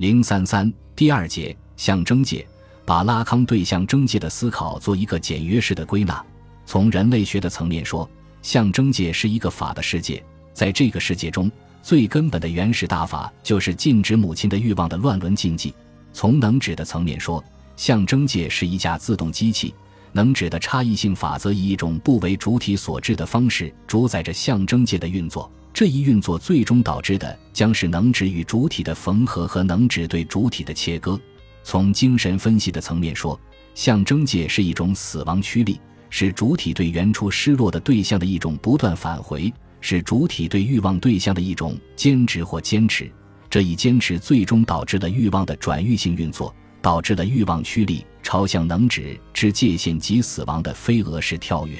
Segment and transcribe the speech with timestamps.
[0.00, 2.48] 零三三第二节象征界，
[2.86, 6.24] 把拉康对象征界的思考做一个简约式的归纳。
[6.64, 8.08] 从人类学的层面说，
[8.40, 10.24] 象征界是一个法的世界，
[10.54, 11.52] 在这个世界中，
[11.82, 15.74] 最根本的原始大法就是禁止母亲的欲望的乱伦禁忌。
[16.14, 17.44] 从能指的层面说，
[17.76, 19.74] 象征界是一架自动机器。
[20.12, 31.18] 能指的差异性法则以一种不为主体所致的方式主宰着象征界的运作，这一运作最终导致的将是能指与主体的缝合和能指对主体的切割。
[31.62, 33.38] 从精神分析的层面说，
[33.74, 43.10] 象征界是一种死亡驱力，是主体对原初失落的对象的一种不断返回，是主体对欲望对象的一种坚持或坚持。
[43.48, 46.54] 这一坚持最终导致了欲望的转域性运作。
[46.82, 51.76] 导致了欲望驱力朝向能指之界限及死亡的飞蛾式跳跃。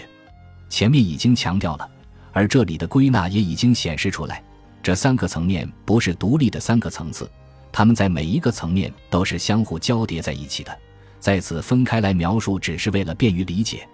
[0.68, 1.90] 前面已经强调了，
[2.32, 4.42] 而这里的归纳也已经显示出来，
[4.82, 7.30] 这三个层面不是独立的三个层次，
[7.72, 10.76] 它们在每一个层面都是相互交叠在一起的。
[11.18, 13.86] 在此分开来描述，只是为了便于理解。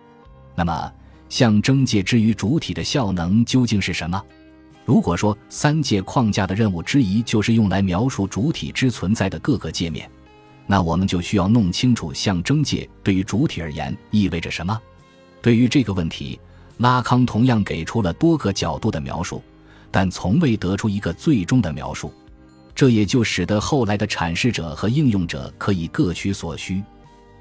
[0.54, 0.92] 那么，
[1.28, 4.22] 象征界之于主体的效能究竟是什么？
[4.84, 10.08] 如果说三界框架的任务之一就是用来描述主体之存在的各个界面。
[10.68, 14.80] 那我们就需要弄清楚象征界对于主体而言意味着什么。
[15.42, 16.38] 对于这个问题，
[16.78, 19.42] 拉康同样给出了多个角度的描述，
[19.90, 22.12] 但从未得出一个最终的描述。
[22.74, 26.82] 这也就使得后来的阐释者和应用者可以各取所需，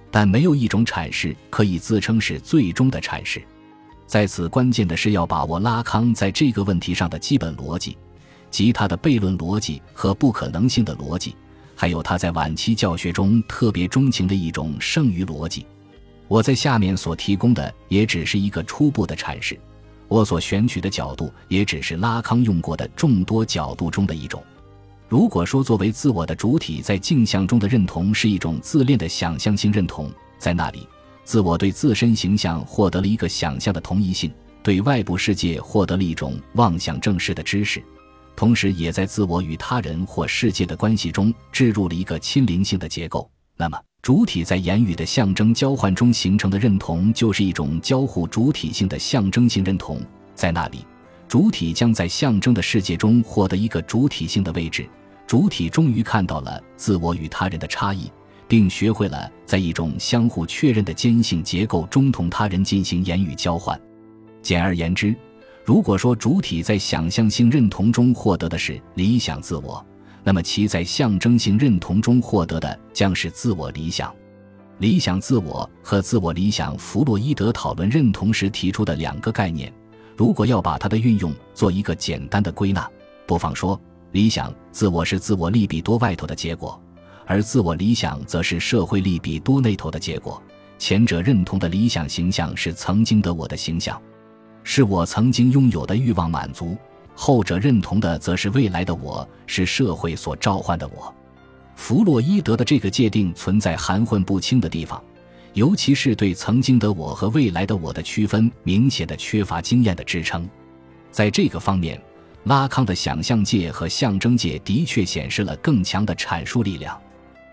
[0.09, 3.43] 但没有一种阐释可以自称是最终的阐释。
[4.07, 7.97] 在此，关键的是要把握拉康在这个问题上的基本逻辑，
[8.49, 11.35] 即他的悖论逻辑和不可能性的逻辑。
[11.75, 15.65] 还有他在晚期教学中特别钟情的一种剩余逻辑，
[16.27, 19.59] 我在下面所提供的也只是一个初步的阐释，
[20.07, 24.43] 我所选取的角度也只是拉康用过的众多角度中的一种。
[25.07, 30.87] 如果说作为自我的主体在镜像中的认同是一种自恋的想象性认同，在那里，
[31.23, 37.83] 自我对自身形象获得了一个想象的同一性，对外部世界获得了一种妄想正视的知识。
[38.35, 43.29] 同时，也在自我与他人或世界的关系中置入了一个亲邻性的结构。
[43.55, 49.99] 那么，主体在言语的象征交换中形成的认同，就是一种交互主体性的象征性认同。
[50.35, 50.85] 在那里，
[51.27, 54.87] 主体将在象征的世界中获得一个主体性的位置。
[55.25, 58.11] 主体终于看到了自我与他人的差异，
[58.47, 63.75] 并学会了在一种相互确认的坚性结构中同他人进行言语交换。
[64.43, 65.15] 简而言之。
[65.63, 69.83] 如果说主体在想象性认同中获得的是理想自我，
[70.25, 74.13] 那么其在象征性认同中获得的将是自我理想。
[74.79, 79.71] 理想自我和自我理想，弗洛伊德讨论认同时提出的两个概念。
[80.17, 82.89] 如果要把它的运用做一个简单的归纳，
[83.27, 83.79] 不妨说，
[84.13, 86.81] 理想自我是自我利比多外头的结果，
[87.27, 90.41] 而自我理想则是社会利比多内头的结果。
[90.79, 94.01] 前者认同的理想形象是曾经的我的形象。
[94.63, 96.75] 是我曾经拥有的欲望满足，
[97.15, 101.13] 后者认同的则是未来的我，是社会所召唤的我。
[101.75, 105.01] 弗洛伊德的这个界定存在含混不清的地方，
[105.53, 110.47] 尤其是对曾经的我和未来的我的区分明显的缺乏经验的支撑。
[111.11, 112.01] 在这个方面，
[112.43, 116.99] 拉康的想象界和象征界的确显示了更强的阐述力量。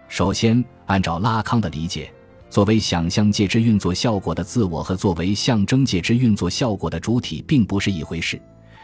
[0.08, 2.12] 首先，按照拉康的理解。
[2.50, 8.38] 作为想象界之运作效果的自我和作为象征界之运作效果的主体并不是一回事。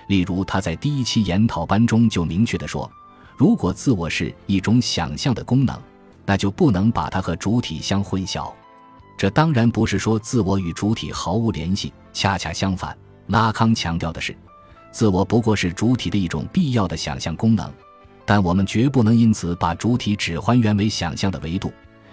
[0.08, 2.91] 例如，他在第一期研讨班中就明确地说
[3.38, 5.78] ：“如果自我是一种想象的功能，
[6.26, 8.52] 那就不能把它和主体相混淆。”
[9.18, 12.97] 这当然不是说自我与主体毫无联系，恰恰相反。
[13.26, 14.34] 拉康强调的是，
[14.91, 17.70] 自我不过是主体的一种必要的想象功能，
[18.24, 21.70] 但我们绝不能因此把主体只还原为想象的维度。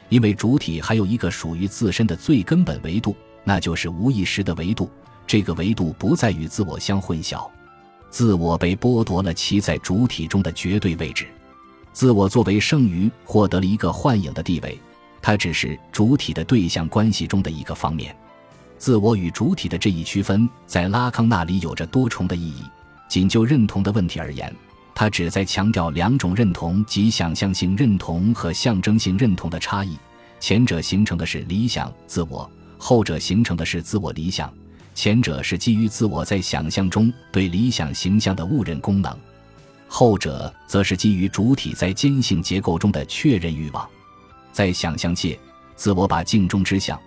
[0.09, 4.89] 因为主体还有一个属于自身的最根本维度，那就是无意识的维度。
[5.25, 7.50] 这个维度不再与自我相混淆，
[8.16, 11.28] 自我被剥夺了其在主体中的绝对位置，
[11.92, 14.79] 自我作为剩余获得了一个幻影的地位，
[15.22, 18.16] 它只是主体的对象关系中的一个方面。
[18.78, 22.64] 自我与主体的这一区分，在拉康那里有着多重的意义。
[23.09, 24.50] 仅就认同的问题而言。
[24.94, 29.97] 他旨在强调两种认同及想象性认同和象征性认同的差异，
[30.40, 34.50] 前者形成的是理想自我，后者形成的是自我理想。
[34.96, 39.16] 前者是基于自我在想象中对理想形象的误认功能，
[39.88, 43.88] 后者则是基于主体在坚信结构中的确认欲望。
[44.53, 45.38] 在想象界，
[45.76, 47.00] 自我把镜中之像，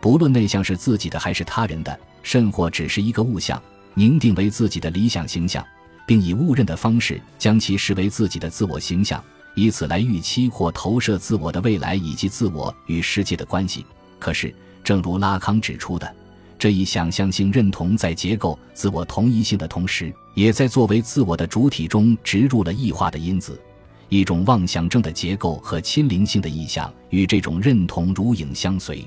[0.00, 3.62] 不论内向是自己的还是他人的，甚或只是一个物象，
[3.94, 5.64] 凝定为自己的理想形象。
[6.06, 9.22] 并以误认的方式将其视为自己的自我形象，
[9.56, 13.84] 以此来预期或投射自我的未来以及自我与世界的关系。
[14.20, 14.54] 可是，
[14.84, 16.14] 正如拉康指出的，
[16.58, 23.60] 这一想象性认同在结构自我同一性的同时，也在作为自我的主体中植入了异化的因子。
[24.08, 29.04] 一种妄想症的结构和亲灵性的意象与这种认同如影相随。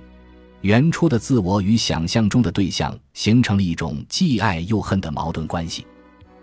[0.62, 5.88] 原初的自我与想象中的对象形成了一种既爱又恨的矛盾关系。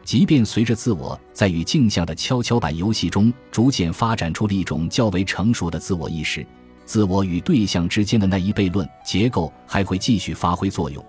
[0.02, 6.47] 即便随着自我在与镜像的跷跷板游戏中逐渐发展出了一种较为成熟的自我意识，
[6.87, 11.05] 自我与对象之间的那一悖论结构还会继续发挥作用，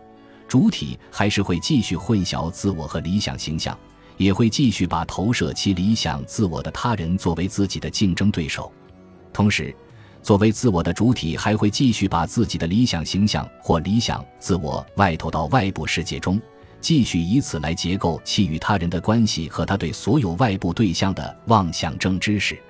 [0.48, 3.78] 主体还是会继续混淆自我和理想形象，
[4.18, 8.70] 也会继续把投射其理想自我的他人作为自己的竞争对手，
[9.32, 9.74] 同时。
[10.24, 16.42] 作为自我的主体，还会继续把自己的理想形象或理想自我外投到外部世界中，
[16.82, 22.62] 继续以此来结构其与他人的关系和他对所有外部对象的妄想症知识。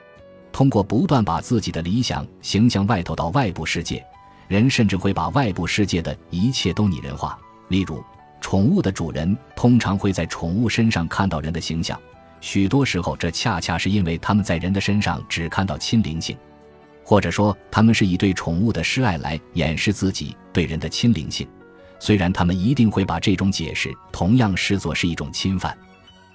[0.52, 4.04] 通过不断把自己的理想形象外投到外部世界，
[4.48, 7.38] 人甚至会把外部世界的一切都拟人化。
[7.70, 8.04] 例如，
[8.42, 12.00] 宠物的主人通常会在宠物身上看到人的形象，
[12.42, 16.38] 许多时候这恰恰是因为他们在人的身上只看到亲灵性。
[17.04, 21.48] 或者说，他们是以对宠物的施爱来掩饰自己对人的亲灵性，
[22.00, 25.78] 虽然他们一定会把这种解释同样视作是一种侵犯。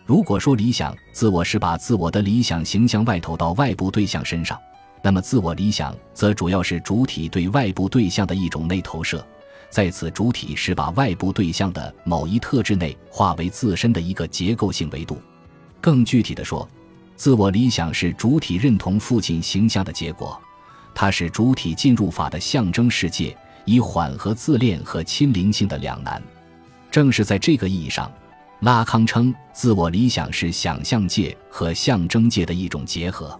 [0.04, 4.58] 如果说理想自我是把自我的理想形象外投到外部对象身上，
[5.00, 9.24] 那么自我理想则主要是主体对外部对象的一种内投射，
[9.70, 15.20] 在此主体是把外部对象的某一特质内化为自身的一个结构性维度。
[15.80, 16.68] 更具体的说，
[17.16, 20.40] 自我理想是主体认同父亲形象的结果。
[20.94, 23.34] 它是主体进入法的象征世界，
[23.64, 26.22] 以缓和自恋和亲灵性的两难。
[26.90, 28.12] 正是在这个意义上，
[28.62, 33.36] 拉康称自我理想是想象界和象征界的一种结合。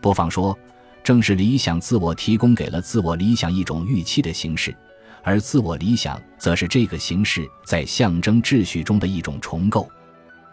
[0.00, 0.58] 播放说，
[1.02, 4.74] 正是理想自我提供给了自我理想一种预期的形式，
[5.22, 9.86] 而自我理想则是这个形式在象征秩序中的一种重构。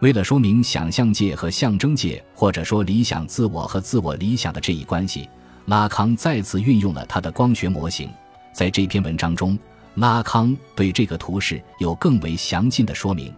[0.02, 5.30] 为了说明想象界和象征界，或者说理想自我和自我理想的这一关系。
[5.68, 8.10] 拉康再次运用了他的光学模型，
[8.52, 9.58] 在这篇文章中，
[9.96, 13.34] 拉康对这个图示有更为详尽的说明，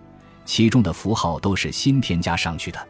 [0.45, 2.87] 其中的符号都是新添加上去的。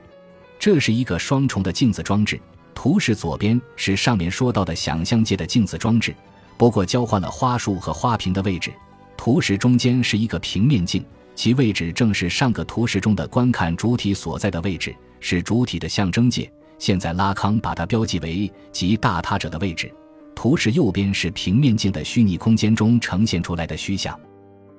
[0.60, 2.40] 这是一个双重的镜子装置，
[2.74, 6.16] 图示左边是上面说到的想象界的镜子装置，
[6.58, 8.72] 不过交换了花束和花瓶的位置。
[9.18, 11.06] 图示中间是一个平面镜，
[11.36, 16.52] 其位置正是上个图示中的观看主体所在的位置，是主体的象征界。
[16.80, 19.94] 现在拉康把它标记为即大他者的位置。
[20.36, 24.20] 图示右边是平面镜的虚拟空间中呈现出来的虚像，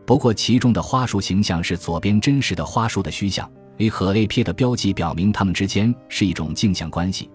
[0.06, 3.50] 不过其中的花束形象是左边真实的花束的虚像。
[3.78, 7.28] A 和 A P 的标记表明它们之间是一种镜像关系，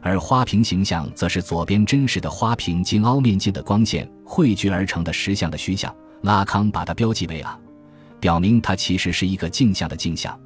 [0.00, 5.94] 而花瓶形象则是左边真实的花瓶经凹面镜的光线汇聚而成的实像的虚像。
[6.22, 7.46] 拉康把它标记为 A，
[8.20, 10.38] 表明它其实是一个镜像的镜像。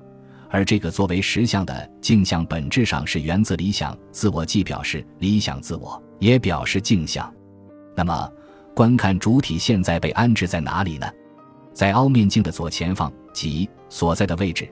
[0.48, 7.32] 而这个作为实像的镜像，本质上是源自理想自我，既表示理想自我，也表示镜像。
[7.94, 8.28] 那么，
[8.74, 11.06] 观看主体现在被安置在哪里呢？
[11.76, 14.66] 在凹面镜的左前方，即所在的位置，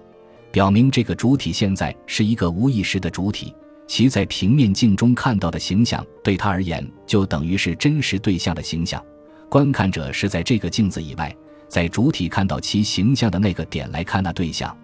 [0.50, 3.54] 表明这个主体现在是一个无意识的主体。
[3.86, 9.04] 其在平面镜中看到的形象，对他而言就等于是真实对象的形象。
[9.50, 11.30] 观看者是在这个镜子以外，
[11.68, 14.74] 在主体看到其形象的那个点来看那对象。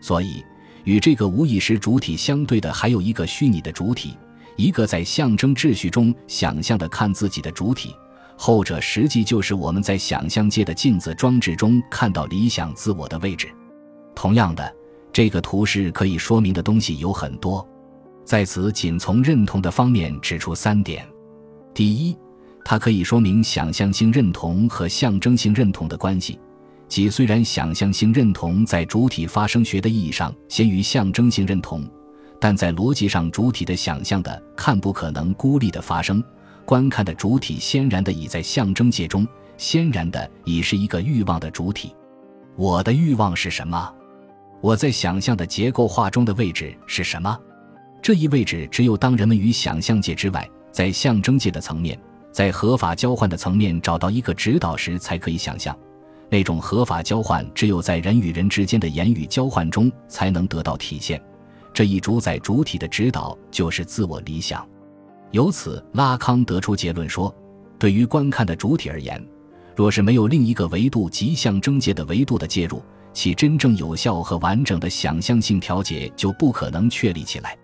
[0.00, 0.42] 所以，
[0.84, 4.16] 与这个无意识主体相对的还有一个虚拟的主体，
[4.56, 7.94] 一个在象征秩序中想象的看自己的主体。
[8.40, 13.48] 后者实际就是我们在想象界的镜子装置中看到理想自我的位置。
[14.14, 14.72] 同样的，
[15.12, 17.66] 这个图示可以说明的东西有很多，
[18.24, 21.04] 在此仅从认同的方面指出三点：
[21.74, 22.16] 第一，
[22.64, 26.38] 它可以说明想象性认同和象征性认同的关系。
[26.86, 31.84] 即虽然想象性认同在主体发生学的意义上先于象征性认同，
[32.40, 36.22] 但在逻辑上，主体的想象的看不可能孤立的发生，
[36.68, 41.96] 观看的主体先然的已在象征界中，先然的已是一个欲望的主体。
[42.56, 43.90] 我的欲望是什么？
[44.60, 47.40] 我在想象的结构化中的位置是什么？
[48.02, 51.98] 这一位置只有当人们于想象界之外，在象征界的层面，
[52.30, 55.74] 在合法交换的层面找到一个指导时，才可以想象。
[56.28, 61.18] 那种合法交换只有在人与人之间的言语交换中才能得到体现。
[61.72, 64.68] 这一主宰主体的指导就是自我理想。
[65.30, 67.34] 由此，拉康得出结论说，
[67.78, 69.22] 对于观看的主体而言，
[69.76, 72.82] 若是没有另一个维度及象征界的维度的介入，
[73.12, 77.56] 其真正有效和完整的想象性调节就不可能确立起来。